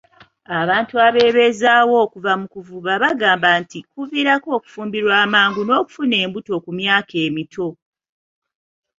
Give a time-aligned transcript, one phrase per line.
[0.59, 7.67] Abantu abebeezaawo okuva mu kuvuba bagamba nti kuviirako okufumbirwa amangu n'okufuna embuto ku myaka emito.